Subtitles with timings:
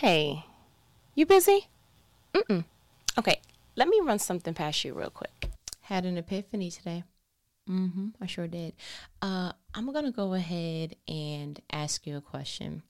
[0.00, 0.44] Hey,
[1.16, 1.66] you busy?
[2.32, 2.64] Mm-mm.
[3.18, 3.40] Okay,
[3.74, 5.50] let me run something past you real quick.
[5.80, 7.02] Had an epiphany today.
[7.68, 8.74] Mm-hmm, I sure did.
[9.20, 12.84] Uh, I'm gonna go ahead and ask you a question.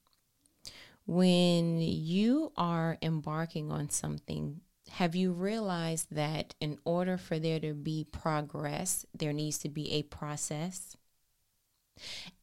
[1.07, 7.73] When you are embarking on something, have you realized that in order for there to
[7.73, 10.95] be progress, there needs to be a process?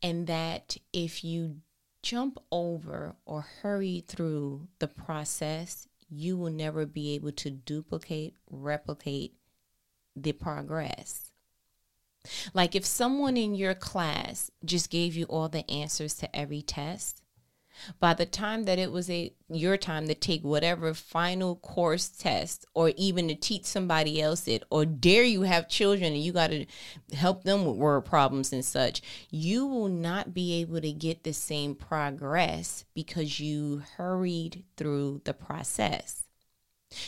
[0.02, 1.58] And that if you
[2.06, 9.34] jump over or hurry through the process, you will never be able to duplicate, replicate
[10.16, 11.32] the progress.
[12.54, 17.24] Like if someone in your class just gave you all the answers to every test,
[18.00, 22.66] by the time that it was a your time to take whatever final course test
[22.74, 26.50] or even to teach somebody else it or dare you have children and you got
[26.50, 26.66] to
[27.14, 31.34] help them with word problems and such you will not be able to get the
[31.34, 36.25] same progress because you hurried through the process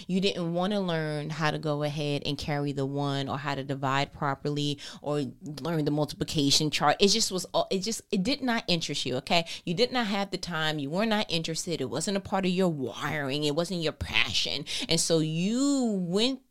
[0.07, 3.55] you didn't want to learn how to go ahead and carry the one or how
[3.55, 5.23] to divide properly or
[5.61, 6.97] learn the multiplication chart.
[6.99, 9.15] It just was, it just, it did not interest you.
[9.17, 9.45] Okay.
[9.65, 10.79] You did not have the time.
[10.79, 11.81] You were not interested.
[11.81, 13.43] It wasn't a part of your wiring.
[13.43, 14.65] It wasn't your passion.
[14.89, 16.41] And so you went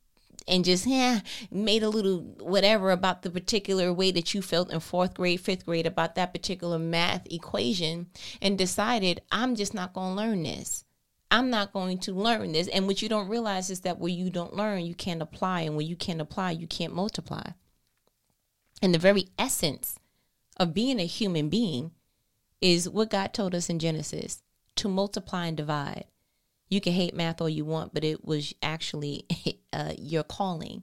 [0.49, 1.21] and just yeah
[1.51, 5.67] made a little whatever about the particular way that you felt in fourth grade fifth
[5.67, 8.07] grade about that particular math equation
[8.41, 10.85] and decided i'm just not going to learn this
[11.31, 12.69] I'm not going to learn this.
[12.69, 15.63] And what you don't realize is that where you don't learn, you can't apply.
[15.63, 17.51] And when you can't apply, you can't multiply.
[18.81, 19.99] And the very essence
[20.57, 21.93] of being a human being
[22.61, 24.43] is what God told us in Genesis
[24.77, 26.05] to multiply and divide.
[26.69, 29.27] You can hate math all you want, but it was actually
[29.73, 30.83] uh, your calling.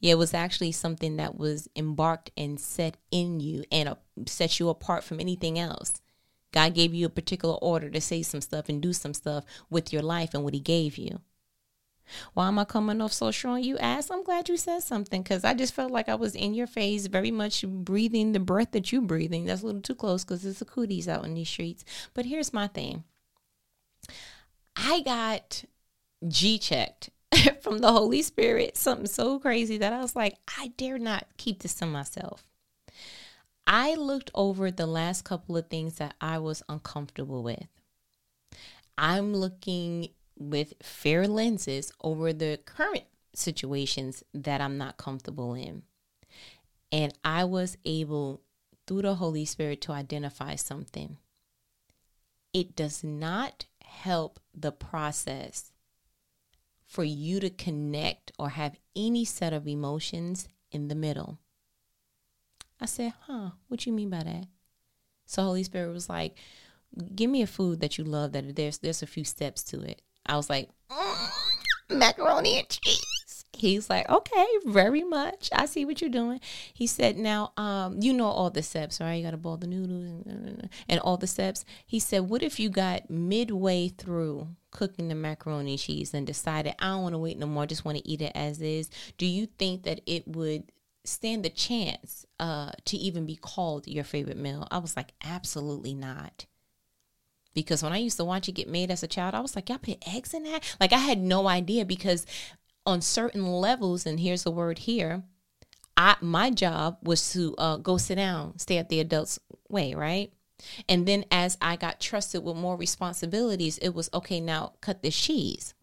[0.00, 4.58] Yeah, it was actually something that was embarked and set in you and uh, set
[4.58, 5.99] you apart from anything else.
[6.52, 9.92] God gave you a particular order to say some stuff and do some stuff with
[9.92, 11.20] your life and what He gave you.
[12.34, 13.62] Why am I coming off so strong?
[13.62, 14.10] You asked.
[14.10, 17.06] I'm glad you said something because I just felt like I was in your face,
[17.06, 19.44] very much breathing the breath that you're breathing.
[19.44, 21.84] That's a little too close because it's the cooties out in these streets.
[22.14, 23.04] But here's my thing.
[24.76, 25.64] I got
[26.26, 27.10] G checked
[27.60, 31.62] from the Holy Spirit, something so crazy that I was like, I dare not keep
[31.62, 32.44] this to myself.
[33.72, 37.68] I looked over the last couple of things that I was uncomfortable with.
[38.98, 45.82] I'm looking with fair lenses over the current situations that I'm not comfortable in.
[46.90, 48.40] And I was able,
[48.88, 51.18] through the Holy Spirit, to identify something.
[52.52, 55.70] It does not help the process
[56.88, 61.38] for you to connect or have any set of emotions in the middle.
[62.80, 64.46] I said, huh, what you mean by that?
[65.26, 66.36] So Holy Spirit was like,
[67.14, 70.02] give me a food that you love that there's there's a few steps to it.
[70.26, 71.30] I was like, mm,
[71.90, 73.44] macaroni and cheese.
[73.52, 75.50] He's like, okay, very much.
[75.52, 76.40] I see what you're doing.
[76.72, 79.16] He said, now, um, you know all the steps, right?
[79.16, 81.66] You got to boil the noodles and, and all the steps.
[81.84, 86.74] He said, what if you got midway through cooking the macaroni and cheese and decided,
[86.78, 88.88] I don't want to wait no more, I just want to eat it as is?
[89.18, 90.64] Do you think that it would
[91.04, 94.66] stand the chance uh, to even be called your favorite meal?
[94.70, 96.46] I was like, absolutely not.
[97.54, 99.68] Because when I used to watch it get made as a child, I was like,
[99.68, 100.76] y'all put eggs in that?
[100.78, 102.24] Like, I had no idea because
[102.86, 105.24] on certain levels, and here's the word here,
[105.96, 109.38] I my job was to uh, go sit down, stay at the adults'
[109.68, 110.32] way, right?
[110.88, 115.18] And then as I got trusted with more responsibilities, it was okay, now cut this
[115.18, 115.74] cheese.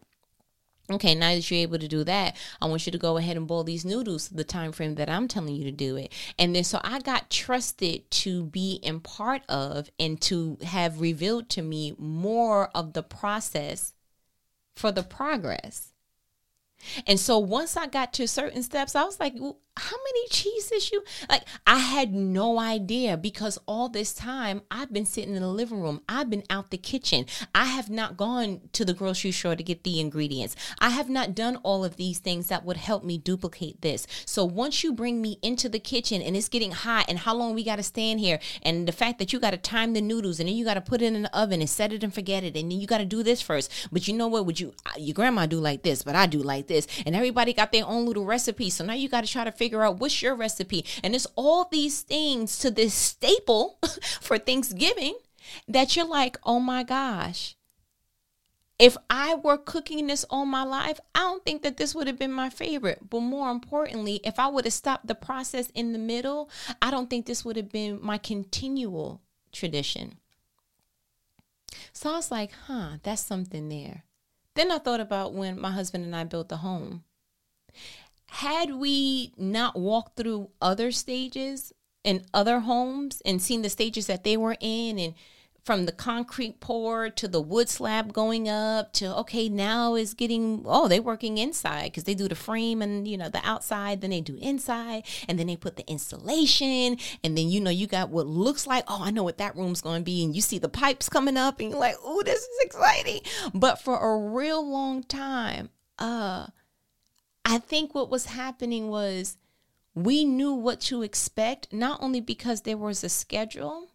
[0.90, 3.46] Okay, now that you're able to do that, I want you to go ahead and
[3.46, 6.12] boil these noodles the time frame that I'm telling you to do it.
[6.38, 11.50] And then so I got trusted to be in part of and to have revealed
[11.50, 13.92] to me more of the process
[14.74, 15.92] for the progress.
[17.06, 20.92] And so once I got to certain steps, I was like, well, how many cheeses
[20.92, 21.44] you like?
[21.66, 26.02] I had no idea because all this time I've been sitting in the living room,
[26.08, 29.84] I've been out the kitchen, I have not gone to the grocery store to get
[29.84, 30.56] the ingredients.
[30.78, 34.06] I have not done all of these things that would help me duplicate this.
[34.24, 37.54] So once you bring me into the kitchen and it's getting hot, and how long
[37.54, 40.40] we got to stand here, and the fact that you got to time the noodles,
[40.40, 42.42] and then you got to put it in the oven and set it and forget
[42.42, 43.70] it, and then you got to do this first.
[43.92, 44.46] But you know what?
[44.46, 47.72] Would you your grandma do like this, but I do like this, and everybody got
[47.72, 48.70] their own little recipe.
[48.70, 50.82] So now you got to try to figure figure out what's your recipe.
[51.04, 53.78] And it's all these things to this staple
[54.22, 55.14] for Thanksgiving
[55.68, 57.54] that you're like, oh my gosh.
[58.78, 62.18] If I were cooking this all my life, I don't think that this would have
[62.18, 63.10] been my favorite.
[63.10, 66.48] But more importantly, if I would have stopped the process in the middle,
[66.80, 69.20] I don't think this would have been my continual
[69.52, 70.16] tradition.
[71.92, 74.04] So I was like, huh, that's something there.
[74.54, 77.04] Then I thought about when my husband and I built the home.
[78.30, 81.72] Had we not walked through other stages
[82.04, 85.14] in other homes and seen the stages that they were in and
[85.68, 90.62] from the concrete pour to the wood slab going up to okay now is getting
[90.64, 94.08] oh they're working inside because they do the frame and you know the outside then
[94.08, 98.08] they do inside and then they put the insulation and then you know you got
[98.08, 100.58] what looks like oh i know what that room's going to be and you see
[100.58, 103.20] the pipes coming up and you're like oh this is exciting.
[103.52, 106.46] But for a real long time uh
[107.48, 109.36] i think what was happening was
[109.94, 113.88] we knew what to expect not only because there was a schedule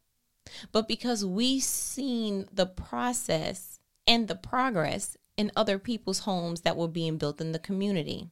[0.71, 6.87] but because we seen the process and the progress in other people's homes that were
[6.87, 8.29] being built in the community.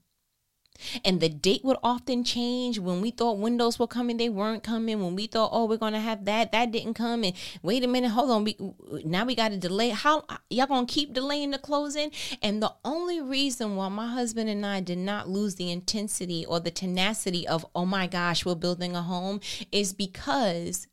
[1.04, 2.80] And the date would often change.
[2.80, 5.02] When we thought windows were coming, they weren't coming.
[5.04, 7.24] When we thought, oh, we're gonna have that, that didn't come.
[7.24, 8.44] And wait a minute, hold on.
[8.44, 8.58] We,
[9.06, 9.90] now we got to delay.
[9.90, 12.12] How y'all gonna keep delaying the closing?
[12.42, 16.60] And the only reason why my husband and I did not lose the intensity or
[16.60, 19.40] the tenacity of, oh my gosh, we're building a home,
[19.72, 20.88] is because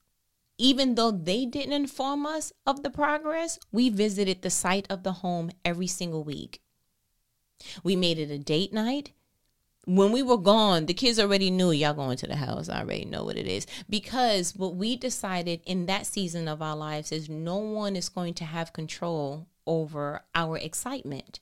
[0.58, 5.12] even though they didn't inform us of the progress, we visited the site of the
[5.12, 6.60] home every single week.
[7.82, 9.12] We made it a date night.
[9.88, 12.68] When we were gone, the kids already knew y'all going to the house.
[12.68, 13.66] I already know what it is.
[13.88, 18.34] Because what we decided in that season of our lives is no one is going
[18.34, 21.40] to have control over our excitement.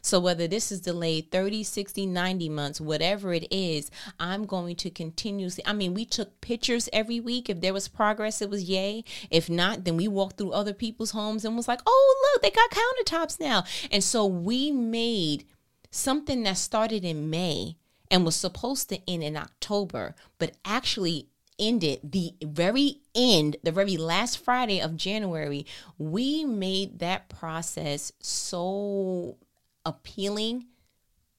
[0.00, 3.90] So, whether this is delayed 30, 60, 90 months, whatever it is,
[4.20, 5.64] I'm going to continuously.
[5.66, 7.50] I mean, we took pictures every week.
[7.50, 9.02] If there was progress, it was yay.
[9.28, 12.50] If not, then we walked through other people's homes and was like, oh, look, they
[12.50, 13.64] got countertops now.
[13.90, 15.46] And so we made
[15.90, 17.76] something that started in May
[18.10, 21.28] and was supposed to end in October, but actually
[21.58, 25.66] ended the very end, the very last Friday of January.
[25.98, 29.36] We made that process so
[29.84, 30.66] appealing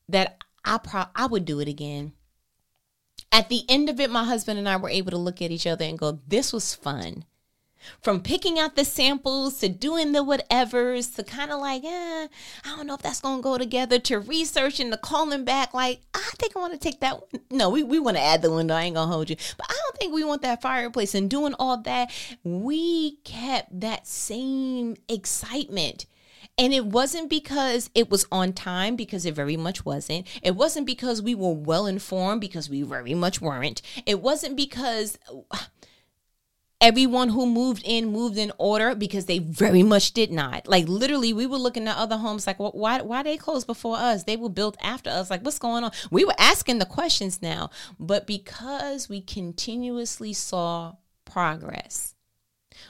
[0.07, 2.13] that I pro- I would do it again.
[3.31, 5.67] At the end of it, my husband and I were able to look at each
[5.67, 7.25] other and go, "This was fun."
[8.01, 12.27] From picking out the samples to doing the whatevers to kind of like, eh,
[12.65, 16.29] I don't know if that's gonna go together to researching to calling back, like, I
[16.37, 17.41] think I want to take that one.
[17.51, 18.75] No, we, we want to add the window.
[18.75, 19.35] I ain't gonna hold you.
[19.57, 22.11] But I don't think we want that fireplace and doing all that.
[22.43, 26.05] We kept that same excitement
[26.59, 30.27] and it wasn't because it was on time, because it very much wasn't.
[30.43, 33.81] It wasn't because we were well informed, because we very much weren't.
[34.05, 35.17] It wasn't because
[36.81, 40.67] everyone who moved in moved in order because they very much did not.
[40.67, 43.97] Like literally, we were looking at other homes like, well, why why they closed before
[43.97, 44.23] us?
[44.23, 45.29] They were built after us.
[45.29, 45.91] Like, what's going on?
[46.11, 50.95] We were asking the questions now, but because we continuously saw
[51.25, 52.15] progress,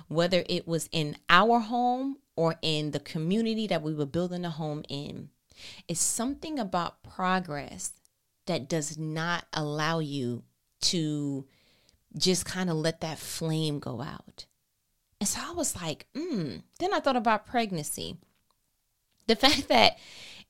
[0.08, 4.50] whether it was in our home or in the community that we were building a
[4.50, 5.30] home in.
[5.90, 7.92] It's something about progress
[8.46, 10.44] that does not allow you
[10.82, 11.46] to
[12.20, 14.46] just kind of let that flame go out.
[15.20, 16.58] And so I was like, hmm.
[16.80, 18.18] Then I thought about pregnancy.
[19.28, 19.98] The fact that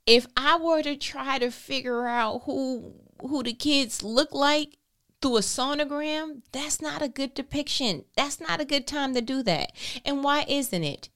[0.05, 4.77] if I were to try to figure out who who the kids look like
[5.21, 8.05] through a sonogram, that's not a good depiction.
[8.15, 9.73] That's not a good time to do that.
[10.05, 11.09] And why isn't it?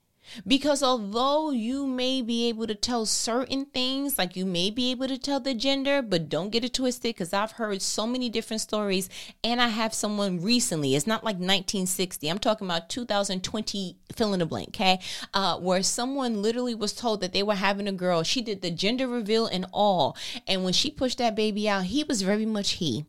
[0.45, 5.07] Because although you may be able to tell certain things, like you may be able
[5.07, 8.61] to tell the gender, but don't get it twisted because I've heard so many different
[8.61, 9.09] stories.
[9.43, 14.39] And I have someone recently, it's not like 1960, I'm talking about 2020, fill in
[14.39, 14.99] the blank, okay?
[15.33, 18.23] Uh, where someone literally was told that they were having a girl.
[18.23, 20.17] She did the gender reveal and all.
[20.47, 23.05] And when she pushed that baby out, he was very much he.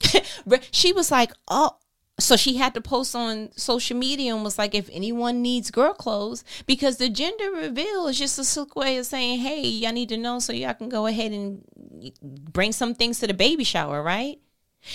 [0.70, 1.76] she was like, oh,
[2.20, 5.92] so she had to post on social media and was like, if anyone needs girl
[5.92, 10.08] clothes, because the gender reveal is just a slick way of saying, hey, y'all need
[10.10, 11.64] to know so y'all can go ahead and
[12.22, 14.38] bring some things to the baby shower, right?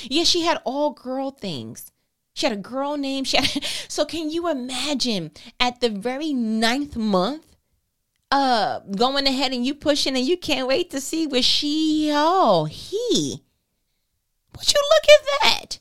[0.03, 1.91] Yeah, she had all girl things.
[2.33, 3.23] She had a girl name.
[3.23, 7.55] She had, so can you imagine at the very ninth month,
[8.31, 12.65] uh, going ahead and you pushing and you can't wait to see what she, oh,
[12.65, 13.43] he.
[14.57, 15.79] Would you look at that?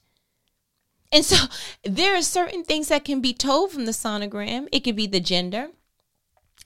[1.15, 1.47] And so
[1.85, 4.69] there are certain things that can be told from the sonogram.
[4.73, 5.69] It could be the gender.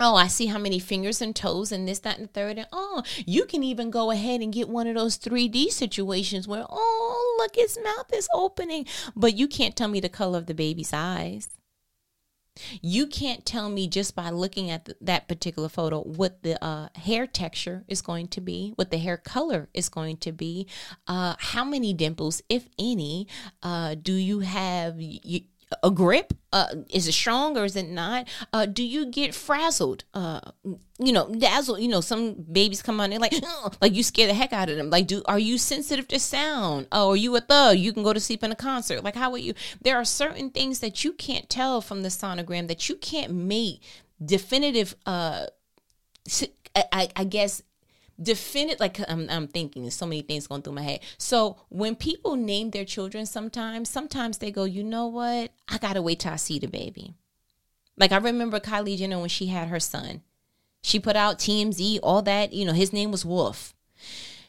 [0.00, 2.56] Oh, I see how many fingers and toes and this, that, and the third.
[2.56, 6.64] And oh, you can even go ahead and get one of those 3D situations where,
[6.70, 8.86] oh, look, his mouth is opening.
[9.16, 11.57] But you can't tell me the color of the baby's eyes.
[12.82, 16.88] You can't tell me just by looking at the, that particular photo what the uh,
[16.94, 20.66] hair texture is going to be, what the hair color is going to be,
[21.06, 23.26] uh, how many dimples, if any,
[23.62, 25.00] uh, do you have.
[25.00, 25.42] You,
[25.82, 26.32] a grip?
[26.52, 28.26] Uh, is it strong or is it not?
[28.52, 30.04] Uh, do you get frazzled?
[30.14, 30.40] Uh,
[30.98, 31.80] you know, dazzled.
[31.80, 33.34] You know, some babies come on they're like,
[33.80, 34.90] like you scare the heck out of them.
[34.90, 36.86] Like, do are you sensitive to sound?
[36.92, 37.78] Oh, are you a thug?
[37.78, 39.04] You can go to sleep in a concert.
[39.04, 39.54] Like, how are you?
[39.82, 43.82] There are certain things that you can't tell from the sonogram that you can't make
[44.24, 44.94] definitive.
[45.04, 45.46] Uh,
[46.74, 47.62] I, I guess
[48.20, 51.00] definitive like I'm, I'm thinking there's so many things going through my head.
[51.18, 55.52] So when people name their children sometimes sometimes they go you know what?
[55.68, 57.14] I gotta wait till i see the baby.
[57.96, 60.22] Like i remember kylie jenner when she had her son.
[60.82, 63.74] She put out tmz all that you know his name was wolf.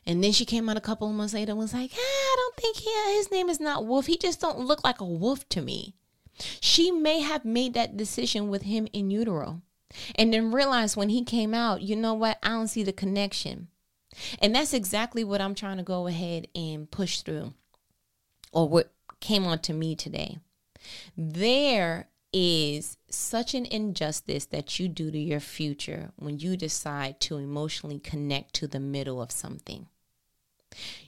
[0.05, 2.35] And then she came out a couple of months later and was like ah, i
[2.37, 4.07] don't think yeah, his name is not wolf.
[4.07, 5.93] He just don't look like a wolf to me.
[6.61, 9.61] She may have made that decision with him in utero
[10.15, 12.37] and then realize when he came out, you know what?
[12.43, 13.67] I don't see the connection.
[14.41, 17.53] And that's exactly what I'm trying to go ahead and push through,
[18.51, 20.39] or what came on to me today.
[21.17, 27.37] There is such an injustice that you do to your future when you decide to
[27.37, 29.87] emotionally connect to the middle of something.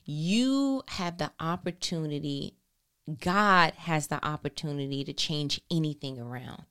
[0.04, 2.56] You have the opportunity,
[3.20, 6.64] God has the opportunity to change anything around.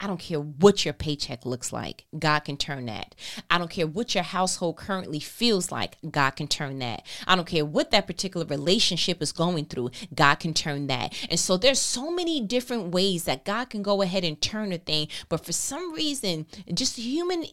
[0.00, 2.06] I don't care what your paycheck looks like.
[2.16, 3.16] God can turn that.
[3.50, 5.96] I don't care what your household currently feels like.
[6.08, 7.04] God can turn that.
[7.26, 9.90] I don't care what that particular relationship is going through.
[10.14, 11.14] God can turn that.
[11.30, 14.78] And so there's so many different ways that God can go ahead and turn a
[14.78, 15.08] thing.
[15.28, 17.46] But for some reason, just human,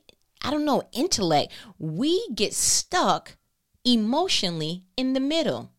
[0.44, 3.38] I don't know, intellect, we get stuck
[3.84, 5.72] emotionally in the middle.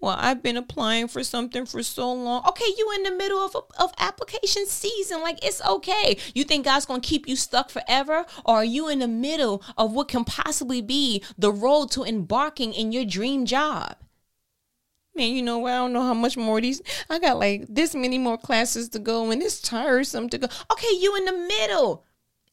[0.00, 2.44] Well, I've been applying for something for so long.
[2.48, 5.20] Okay, you in the middle of of application season.
[5.22, 6.16] Like it's okay.
[6.34, 9.92] You think God's to keep you stuck forever or are you in the middle of
[9.92, 13.96] what can possibly be the road to embarking in your dream job?
[15.14, 15.72] Man, you know what?
[15.72, 16.80] I don't know how much more these.
[17.10, 20.48] I got like this many more classes to go and it's tiresome to go.
[20.70, 22.04] Okay, you in the middle.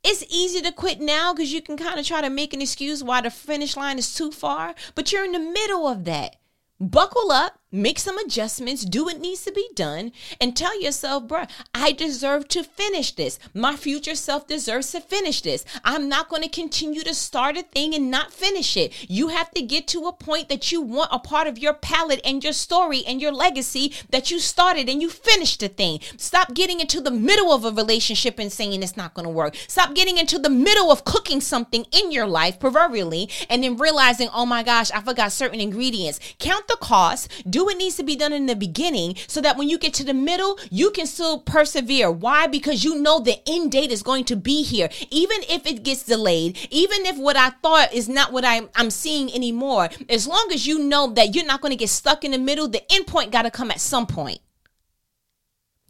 [0.04, 3.04] It's easy to quit now because you can kind of try to make an excuse
[3.04, 6.38] why the finish line is too far, but you're in the middle of that
[6.80, 10.12] buckle up make some adjustments, do what needs to be done,
[10.42, 13.40] and tell yourself, bruh, I deserve to finish this.
[13.54, 15.66] My future self deserves to finish this.
[15.84, 19.10] I'm not going to continue to start a thing and not finish it.
[19.10, 22.22] You have to get to a point that you want a part of your palette
[22.26, 26.00] and your story and your legacy that you started and you finished the thing.
[26.18, 29.56] Stop getting into the middle of a relationship and saying it's not going to work.
[29.68, 34.30] Stop getting into the middle of cooking something in your life, proverbially, and then realizing,
[34.34, 36.20] oh my gosh, I forgot certain ingredients.
[36.40, 37.30] Count the cost.
[37.50, 39.94] Do do what needs to be done in the beginning so that when you get
[39.94, 42.10] to the middle, you can still persevere.
[42.10, 42.48] Why?
[42.48, 44.88] Because you know the end date is going to be here.
[45.12, 48.90] Even if it gets delayed, even if what I thought is not what I'm, I'm
[48.90, 52.32] seeing anymore, as long as you know that you're not going to get stuck in
[52.32, 54.40] the middle, the end point got to come at some point.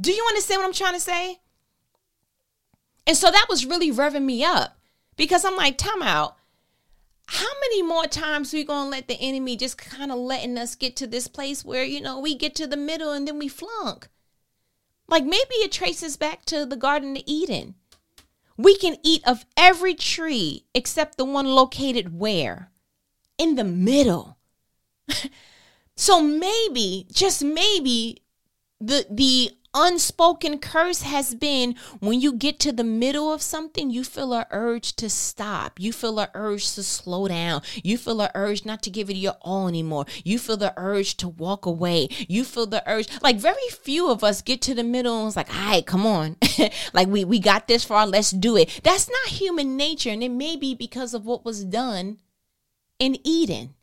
[0.02, 1.38] Do you understand what I'm trying to say?
[3.06, 4.76] And so that was really revving me up
[5.18, 6.39] because I'm like, time out
[7.32, 10.96] how many more times we gonna let the enemy just kind of letting us get
[10.98, 14.10] to this place where you know we get to the middle and then we flunk?
[15.08, 17.76] Like maybe it traces back to the garden of eden.
[18.58, 22.72] We can eat of every tree except the one located where?
[23.38, 24.38] In the middle.
[26.00, 28.24] So maybe just maybe
[28.80, 34.04] the the unspoken curse has been when you get to the middle of something, you
[34.04, 35.80] feel a urge to stop.
[35.80, 37.62] You feel a urge to slow down.
[37.84, 40.06] You feel a urge not to give it your all anymore.
[40.24, 42.08] You feel the urge to walk away.
[42.28, 43.08] You feel the urge.
[43.22, 46.06] Like very few of us get to the middle and it's like, all right, come
[46.06, 46.38] on.
[46.94, 48.82] like we, we got this far, let's do it.
[48.84, 50.10] That's not human nature.
[50.10, 52.18] And it may be because of what was done
[53.00, 53.76] in Eden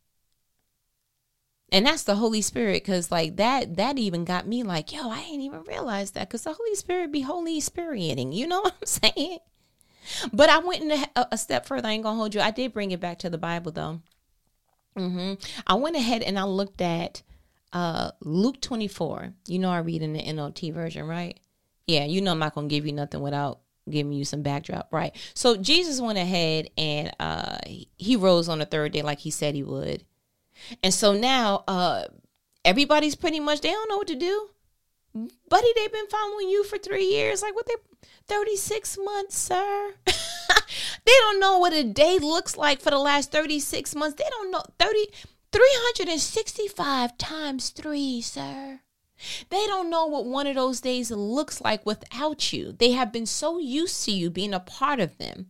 [1.72, 5.20] and that's the holy spirit because like that that even got me like yo i
[5.20, 8.86] ain't even realized that because the holy spirit be holy spiriting you know what i'm
[8.86, 9.38] saying?
[10.32, 12.72] But i went in a, a, step further i ain't gonna hold you i did
[12.72, 14.00] bring it back to the bible though.
[14.96, 15.34] Mm-hmm.
[15.66, 17.22] i went ahead and i looked at
[17.72, 21.38] uh luke 24 you know i read in the NLT version right?
[21.86, 25.14] Yeah you know i'm not gonna give you nothing without giving you some backdrop right?
[25.34, 27.58] So jesus went ahead and uh
[27.96, 30.04] he rose on the third day like he said he would
[30.82, 32.04] and so now uh
[32.64, 34.50] everybody's pretty much they don't know what to do.
[35.48, 37.40] Buddy, they've been following you for three years.
[37.40, 37.74] Like what they
[38.26, 39.94] 36 months, sir.
[40.04, 44.16] they don't know what a day looks like for the last 36 months.
[44.16, 45.06] They don't know 30
[45.52, 48.80] 365 times 3, sir.
[49.48, 52.72] They don't know what one of those days looks like without you.
[52.72, 55.46] They have been so used to you being a part of them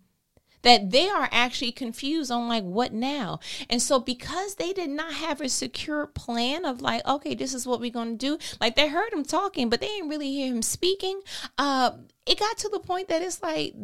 [0.66, 3.38] that they are actually confused on like what now.
[3.70, 7.68] And so because they did not have a secure plan of like, okay, this is
[7.68, 8.36] what we're going to do.
[8.60, 11.20] Like they heard him talking, but they didn't really hear him speaking.
[11.56, 11.92] Uh,
[12.26, 13.74] it got to the point that it's like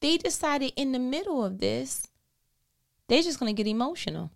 [0.00, 2.06] they decided in the middle of this,
[3.08, 4.30] they're just going to get emotional.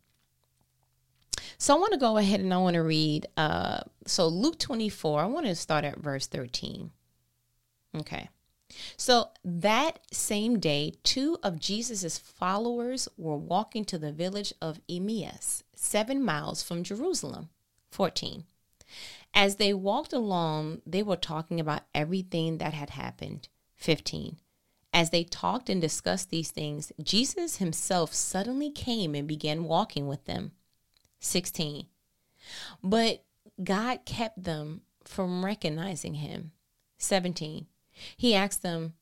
[1.57, 3.29] So I want to go ahead and I want to read.
[3.37, 6.91] Uh, so Luke 24, I want to start at verse 13.
[8.01, 8.29] Okay.
[8.97, 15.63] So that same day, two of Jesus' followers were walking to the village of Emmaus,
[15.75, 17.51] seven miles from Jerusalem.
[17.91, 18.45] 14.
[19.35, 23.49] As they walked along, they were talking about everything that had happened.
[23.77, 24.37] 15.
[24.93, 30.27] As they talked and discussed these things, Jesus himself suddenly came and began walking with
[30.27, 30.53] them.
[31.21, 31.87] 16.
[32.83, 33.25] But
[33.63, 36.53] God kept them from recognizing him.
[36.99, 37.67] 17.
[38.17, 38.95] He asked them,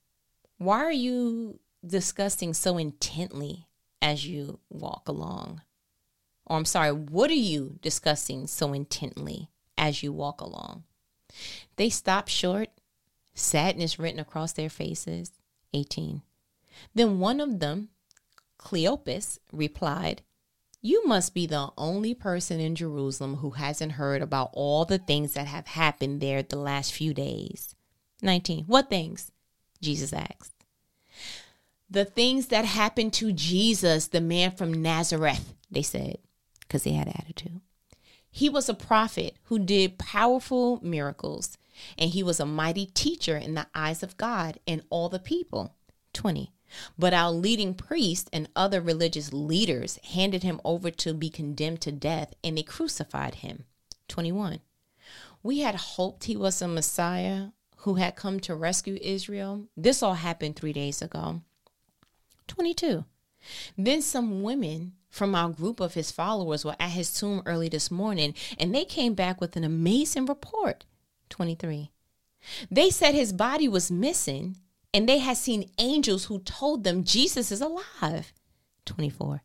[0.59, 3.66] Why are you discussing so intently
[4.02, 5.62] as you walk along?
[6.47, 10.85] Or I'm sorry, what are you discussing so intently as you walk along?
[11.76, 12.68] They stopped short,
[13.35, 15.32] sadness written across their faces.
[15.73, 16.23] 18.
[16.94, 17.90] Then one of them,
[18.59, 20.23] Cleopas, replied,
[20.80, 25.35] You must be the only person in Jerusalem who hasn't heard about all the things
[25.35, 27.75] that have happened there the last few days.
[28.22, 28.64] 19.
[28.66, 29.32] What things?
[29.80, 30.52] Jesus asked.
[31.88, 36.18] The things that happened to Jesus, the man from Nazareth, they said,
[36.60, 37.60] because they had attitude.
[38.30, 41.58] He was a prophet who did powerful miracles,
[41.98, 45.74] and he was a mighty teacher in the eyes of God and all the people.
[46.12, 46.52] 20.
[46.96, 51.92] But our leading priests and other religious leaders handed him over to be condemned to
[51.92, 53.64] death, and they crucified him.
[54.06, 54.60] 21.
[55.42, 57.48] We had hoped he was a Messiah
[57.80, 59.66] who had come to rescue Israel.
[59.76, 61.40] This all happened three days ago.
[62.49, 63.04] 22.
[63.78, 67.90] Then some women from our group of his followers were at his tomb early this
[67.90, 70.84] morning, and they came back with an amazing report.
[71.30, 71.90] 23.
[72.71, 74.56] They said his body was missing,
[74.93, 78.32] and they had seen angels who told them Jesus is alive.
[78.84, 79.43] 24.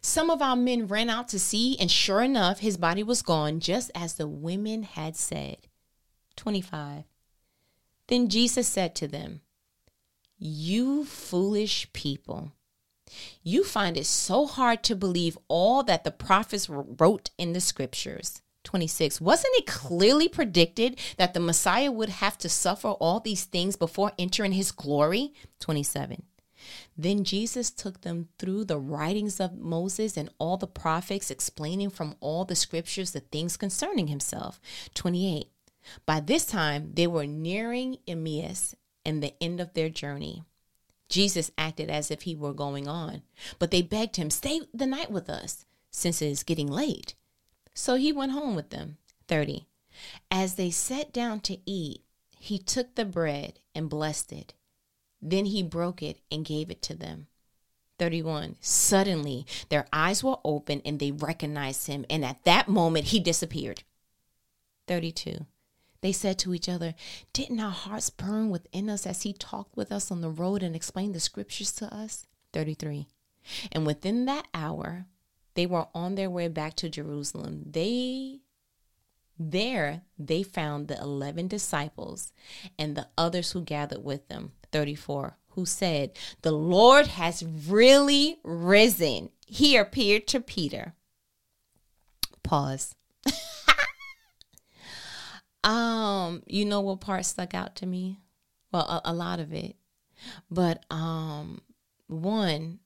[0.00, 3.60] Some of our men ran out to see, and sure enough, his body was gone,
[3.60, 5.58] just as the women had said.
[6.36, 7.04] 25.
[8.08, 9.40] Then Jesus said to them,
[10.38, 12.52] You foolish people,
[13.42, 18.42] you find it so hard to believe all that the prophets wrote in the scriptures.
[18.64, 19.20] 26.
[19.20, 24.12] Wasn't it clearly predicted that the Messiah would have to suffer all these things before
[24.18, 25.32] entering his glory?
[25.60, 26.24] 27.
[26.98, 32.16] Then Jesus took them through the writings of Moses and all the prophets, explaining from
[32.18, 34.60] all the scriptures the things concerning himself.
[34.94, 35.48] 28.
[36.04, 40.44] By this time, they were nearing Emmaus and the end of their journey.
[41.08, 43.22] Jesus acted as if he were going on,
[43.58, 47.14] but they begged him, Stay the night with us, since it is getting late.
[47.74, 48.96] So he went home with them.
[49.28, 49.66] 30.
[50.30, 52.02] As they sat down to eat,
[52.38, 54.54] he took the bread and blessed it.
[55.22, 57.28] Then he broke it and gave it to them.
[57.98, 58.56] 31.
[58.60, 63.84] Suddenly, their eyes were open and they recognized him, and at that moment, he disappeared.
[64.86, 65.46] 32.
[66.00, 66.94] They said to each other,
[67.32, 70.76] Didn't our hearts burn within us as he talked with us on the road and
[70.76, 72.26] explained the scriptures to us?
[72.52, 73.06] 33.
[73.72, 75.06] And within that hour,
[75.54, 77.62] they were on their way back to Jerusalem.
[77.66, 78.40] They
[79.38, 82.32] there they found the 11 disciples
[82.78, 89.30] and the others who gathered with them, 34, who said, The Lord has really risen.
[89.46, 90.94] He appeared to Peter.
[92.42, 92.95] Pause.
[95.66, 98.20] Um, you know what part stuck out to me?
[98.72, 99.76] Well, a, a lot of it.
[100.50, 101.60] But um
[102.06, 102.78] one,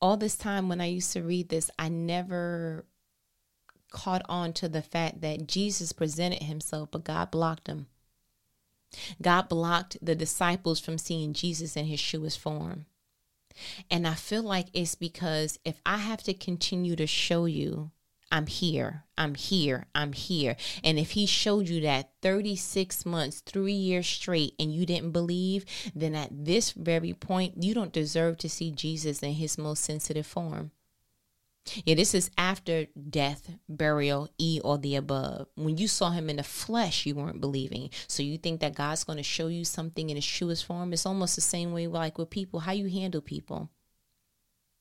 [0.00, 2.86] all this time when I used to read this, I never
[3.90, 7.88] caught on to the fact that Jesus presented himself, but God blocked him.
[9.20, 12.86] God blocked the disciples from seeing Jesus in his truest form.
[13.90, 17.90] And I feel like it's because if I have to continue to show you
[18.32, 20.56] I'm here, I'm here, I'm here.
[20.84, 25.64] And if he showed you that 36 months, three years straight, and you didn't believe,
[25.94, 30.26] then at this very point, you don't deserve to see Jesus in his most sensitive
[30.26, 30.70] form.
[31.84, 35.48] Yeah, this is after death, burial, E or the above.
[35.56, 37.90] When you saw him in the flesh, you weren't believing.
[38.06, 40.92] So you think that God's going to show you something in his truest form?
[40.92, 43.70] It's almost the same way like with people, how you handle people.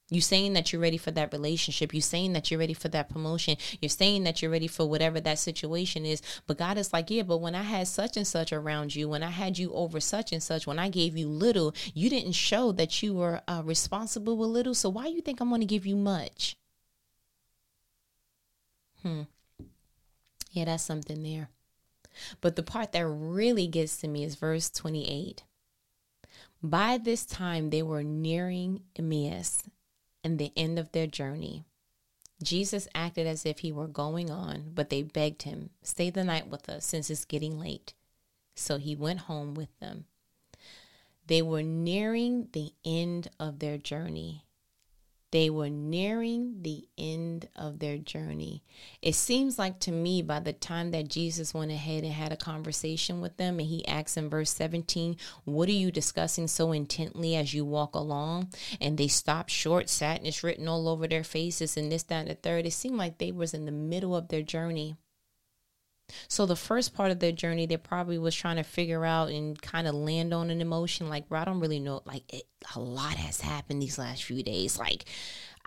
[0.09, 1.93] You saying that you're ready for that relationship.
[1.93, 3.57] You saying that you're ready for that promotion.
[3.79, 6.21] You're saying that you're ready for whatever that situation is.
[6.47, 9.21] But God is like, yeah, but when I had such and such around you, when
[9.21, 12.71] I had you over such and such, when I gave you little, you didn't show
[12.73, 14.73] that you were uh, responsible with little.
[14.73, 16.57] So why you think I'm going to give you much?
[19.03, 19.23] Hmm.
[20.51, 21.49] Yeah, that's something there.
[22.41, 25.43] But the part that really gets to me is verse 28.
[26.61, 29.63] By this time, they were nearing Emmaus
[30.23, 31.63] and the end of their journey.
[32.41, 36.47] Jesus acted as if he were going on, but they begged him, Stay the night
[36.47, 37.93] with us since it's getting late.
[38.55, 40.05] So he went home with them.
[41.27, 44.45] They were nearing the end of their journey.
[45.31, 48.63] They were nearing the end of their journey.
[49.01, 52.37] It seems like to me, by the time that Jesus went ahead and had a
[52.37, 57.35] conversation with them, and he asks in verse 17, What are you discussing so intently
[57.35, 58.51] as you walk along?
[58.81, 62.35] And they stopped short, sadness written all over their faces, and this, that, and the
[62.35, 62.65] third.
[62.65, 64.95] It seemed like they was in the middle of their journey.
[66.27, 69.59] So the first part of their journey, they probably was trying to figure out and
[69.61, 71.09] kind of land on an emotion.
[71.09, 72.01] Like, bro, I don't really know.
[72.05, 72.43] Like, it,
[72.75, 74.77] a lot has happened these last few days.
[74.77, 75.05] Like,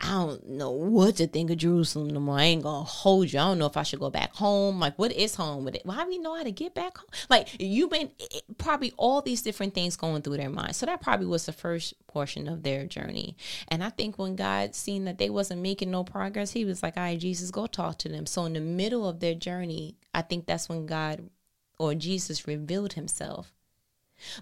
[0.05, 2.37] I don't know what to think of Jerusalem no more.
[2.37, 3.39] I ain't gonna hold you.
[3.39, 4.81] I don't know if I should go back home.
[4.81, 5.87] Like, what is home with it?
[5.87, 7.09] Why do we know how to get back home?
[7.31, 10.75] Like, you've been it, probably all these different things going through their mind.
[10.75, 13.37] So that probably was the first portion of their journey.
[13.69, 16.97] And I think when God seen that they wasn't making no progress, He was like,
[16.97, 20.23] "All right, Jesus, go talk to them." So in the middle of their journey, I
[20.23, 21.31] think that's when God
[21.79, 23.55] or Jesus revealed Himself.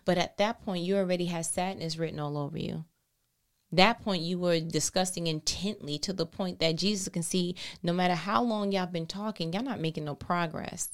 [0.07, 2.87] But at that point, you already had sadness written all over you
[3.73, 8.15] that point you were discussing intently to the point that Jesus can see no matter
[8.15, 10.91] how long y'all been talking, y'all not making no progress.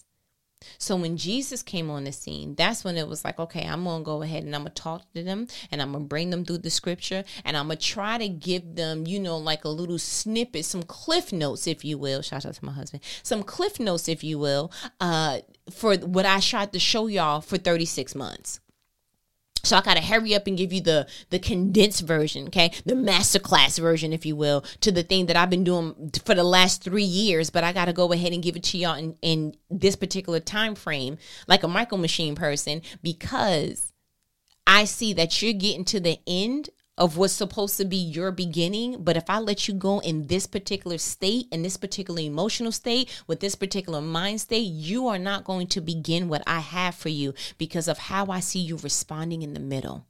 [0.78, 4.00] So when Jesus came on the scene, that's when it was like, okay, I'm going
[4.00, 6.30] to go ahead and I'm going to talk to them and I'm going to bring
[6.30, 9.64] them through the scripture and I'm going to try to give them, you know, like
[9.64, 12.22] a little snippet, some cliff notes, if you will.
[12.22, 13.02] Shout out to my husband.
[13.22, 17.58] Some cliff notes, if you will, uh, for what I tried to show y'all for
[17.58, 18.60] 36 months.
[19.66, 23.78] So I gotta hurry up and give you the the condensed version, okay, the masterclass
[23.78, 27.04] version, if you will, to the thing that I've been doing for the last three
[27.04, 27.50] years.
[27.50, 30.74] But I gotta go ahead and give it to y'all in, in this particular time
[30.74, 33.92] frame, like a micro machine person, because
[34.66, 39.02] I see that you're getting to the end of what's supposed to be your beginning.
[39.02, 43.22] But if I let you go in this particular state, in this particular emotional state,
[43.26, 47.08] with this particular mind state, you are not going to begin what I have for
[47.08, 50.06] you because of how I see you responding in the middle.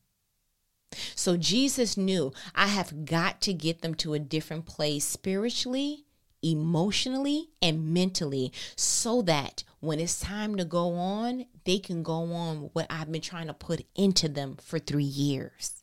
[1.14, 6.04] So Jesus knew I have got to get them to a different place spiritually,
[6.42, 12.70] emotionally, and mentally so that when it's time to go on, they can go on
[12.72, 15.82] what I've been trying to put into them for three years.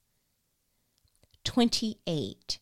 [1.44, 2.60] 28.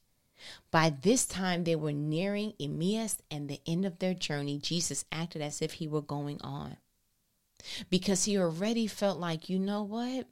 [0.71, 4.57] By this time, they were nearing Emmaus and the end of their journey.
[4.57, 6.77] Jesus acted as if he were going on
[7.89, 10.27] because he already felt like, you know what?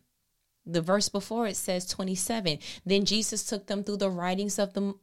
[0.65, 2.59] The verse before it says 27.
[2.85, 4.93] Then Jesus took them through the writings of the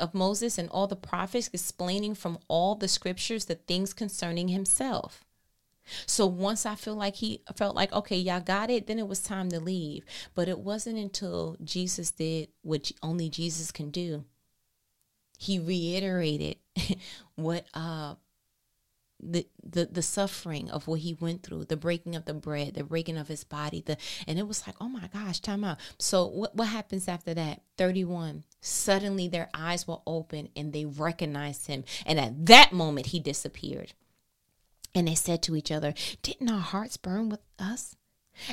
[0.00, 5.24] of Moses and all the prophets, explaining from all the scriptures the things concerning himself.
[6.06, 9.20] So once I feel like he felt like, okay, y'all got it, then it was
[9.20, 10.04] time to leave.
[10.34, 14.24] But it wasn't until Jesus did what only Jesus can do.
[15.38, 16.56] He reiterated
[17.36, 18.14] what uh
[19.20, 22.84] the, the the suffering of what he went through, the breaking of the bread, the
[22.84, 23.96] breaking of his body, the
[24.26, 25.78] and it was like, oh my gosh, time out.
[25.98, 27.62] So what what happens after that?
[27.76, 28.44] 31.
[28.60, 31.84] Suddenly their eyes were open and they recognized him.
[32.06, 33.92] And at that moment he disappeared.
[34.98, 37.94] And they said to each other, Didn't our hearts burn with us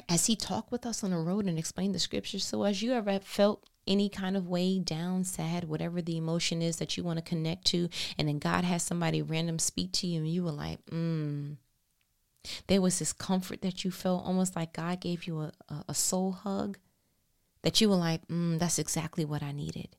[0.08, 2.46] as he talked with us on the road and explained the scriptures?
[2.46, 6.76] So, as you ever felt any kind of way down, sad, whatever the emotion is
[6.76, 10.20] that you want to connect to, and then God has somebody random speak to you,
[10.20, 11.58] and you were like, mm.
[12.68, 15.94] There was this comfort that you felt, almost like God gave you a, a, a
[15.96, 16.78] soul hug,
[17.64, 19.96] that you were like, mm, that's exactly what I needed.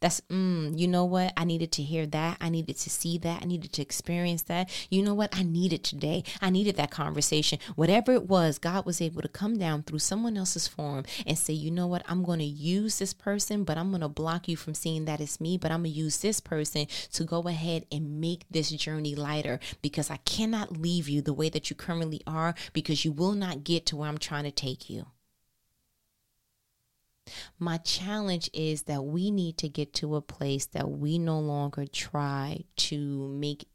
[0.00, 1.32] That's, mm, you know what?
[1.36, 2.38] I needed to hear that.
[2.40, 3.42] I needed to see that.
[3.42, 4.70] I needed to experience that.
[4.90, 5.36] You know what?
[5.36, 6.24] I needed today.
[6.40, 7.58] I needed that conversation.
[7.74, 11.52] Whatever it was, God was able to come down through someone else's form and say,
[11.52, 12.02] you know what?
[12.08, 15.20] I'm going to use this person, but I'm going to block you from seeing that
[15.20, 15.58] it's me.
[15.58, 19.58] But I'm going to use this person to go ahead and make this journey lighter
[19.82, 23.64] because I cannot leave you the way that you currently are because you will not
[23.64, 25.06] get to where I'm trying to take you.
[27.58, 31.86] My challenge is that we need to get to a place that we no longer
[31.86, 33.66] try to make,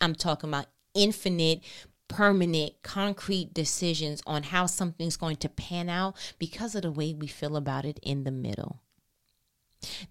[0.00, 1.62] I'm talking about infinite
[2.08, 7.26] permanent, concrete decisions on how something's going to pan out because of the way we
[7.26, 8.80] feel about it in the middle.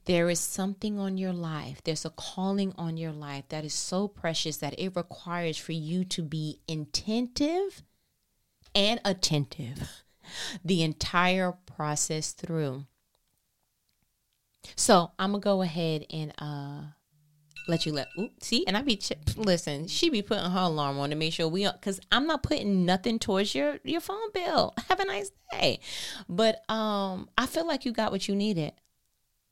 [0.06, 4.08] There is something on your life, there's a calling on your life that is so
[4.08, 7.82] precious that it requires for you to be intentive
[8.74, 10.04] and attentive
[10.64, 12.86] the entire process through.
[14.76, 16.82] So I'm gonna go ahead and uh
[17.68, 20.98] let you let ooh, see and I be ch- listen she be putting her alarm
[21.00, 24.74] on to make sure we because I'm not putting nothing towards your your phone bill.
[24.90, 25.80] Have a nice day.
[26.30, 28.74] But um I feel like you got what you needed.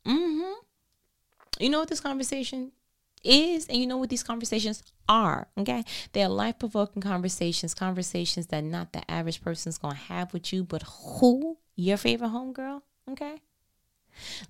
[0.05, 0.53] Mm-hmm.
[1.59, 2.71] You know what this conversation
[3.25, 5.83] is and you know what these conversations are okay
[6.13, 10.83] they are life-provoking conversations conversations that not the average person's gonna have with you but
[10.83, 13.41] who your favorite homegirl okay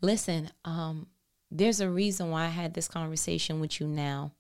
[0.02, 1.08] listen um
[1.52, 4.34] there's a reason why I had this conversation with you now.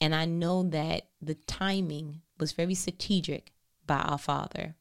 [0.00, 3.52] And I know that the timing was very strategic
[3.86, 4.76] by our Father.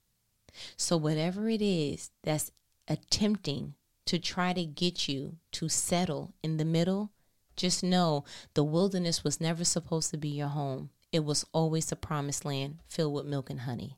[0.76, 2.52] So, whatever it is that's
[2.88, 3.76] attempting
[4.06, 7.12] to try to get you to settle in the middle,
[7.58, 10.92] just know the wilderness was never supposed to be your home.
[11.12, 13.98] It was always a promised land filled with milk and honey.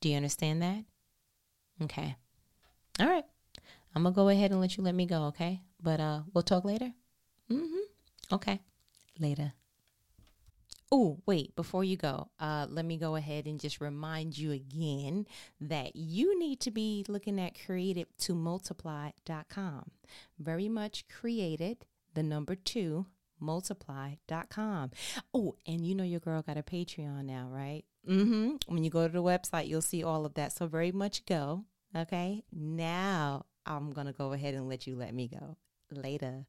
[0.00, 0.84] Do you understand that?
[1.82, 2.16] Okay.
[3.00, 3.24] All right.
[3.94, 5.60] I'm going to go ahead and let you let me go, okay?
[5.82, 6.92] But uh we'll talk later.
[7.50, 7.80] Mhm.
[8.32, 8.60] Okay.
[9.18, 9.52] Later.
[10.90, 15.26] Oh, wait, before you go, uh, let me go ahead and just remind you again
[15.60, 19.90] that you need to be looking at created2multiply.com.
[20.38, 21.84] Very much created,
[22.18, 23.06] the number two,
[23.38, 24.90] multiply.com.
[25.32, 27.84] Oh, and you know your girl got a Patreon now, right?
[28.08, 28.56] Mm-hmm.
[28.66, 30.52] When you go to the website, you'll see all of that.
[30.52, 31.64] So very much go.
[31.96, 32.42] Okay.
[32.52, 35.56] Now I'm going to go ahead and let you let me go.
[35.92, 36.46] Later.